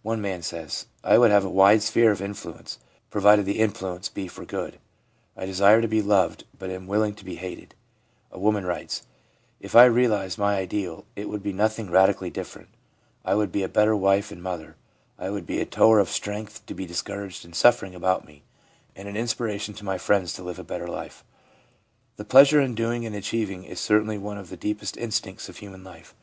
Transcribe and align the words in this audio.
One 0.00 0.22
man 0.22 0.40
says:' 0.40 0.86
I 1.04 1.18
would 1.18 1.30
have 1.30 1.44
a 1.44 1.50
wide 1.50 1.82
sphere 1.82 2.10
of 2.10 2.22
influence, 2.22 2.78
provided 3.10 3.44
the 3.44 3.58
influ 3.60 3.96
ence 3.96 4.08
be 4.08 4.26
for 4.26 4.46
good; 4.46 4.78
I 5.36 5.44
desire 5.44 5.82
to 5.82 5.86
be 5.86 6.00
loved, 6.00 6.44
but 6.58 6.70
am 6.70 6.86
willing 6.86 7.14
to 7.16 7.26
be 7.26 7.34
hated/ 7.34 7.74
A 8.32 8.38
woman 8.38 8.64
writes:' 8.64 9.02
If 9.66 9.76
I 9.76 9.84
realised 9.84 10.38
my 10.38 10.56
ideal, 10.56 11.04
it 11.14 11.28
would 11.28 11.42
be 11.42 11.52
nothing 11.52 11.90
radically 11.90 12.30
different; 12.30 12.70
I 13.22 13.34
would 13.34 13.52
be 13.52 13.62
a 13.62 13.68
better 13.68 13.94
wife 13.94 14.32
and 14.32 14.42
mother, 14.42 14.76
I 15.18 15.28
would 15.28 15.44
be 15.44 15.60
a 15.60 15.66
tower 15.66 15.98
of 15.98 16.08
strength 16.08 16.64
to 16.64 16.72
the 16.72 16.86
discouraged 16.86 17.44
and 17.44 17.54
suffering 17.54 17.94
about 17.94 18.24
me, 18.26 18.44
and 18.96 19.06
an 19.08 19.16
inspiration 19.18 19.74
to 19.74 19.84
my 19.84 19.98
friends 19.98 20.32
to 20.36 20.42
live 20.42 20.58
a 20.58 20.64
better 20.64 20.86
life/ 20.86 21.22
The 22.16 22.24
pleasure 22.24 22.62
in 22.62 22.74
doing 22.74 23.04
and 23.04 23.14
achieving 23.14 23.64
is 23.64 23.78
certainly 23.78 24.16
one 24.16 24.38
of 24.38 24.48
the 24.48 24.56
deepest 24.56 24.96
instincts 24.96 25.50
of 25.50 25.58
human 25.58 25.84
life. 25.84 26.14